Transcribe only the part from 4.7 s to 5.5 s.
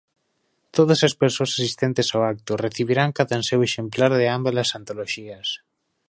antoloxías.